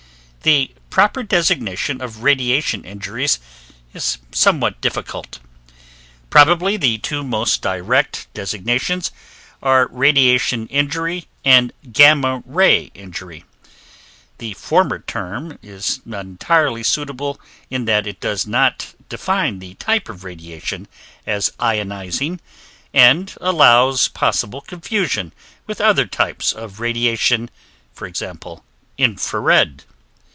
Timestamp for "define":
19.09-19.59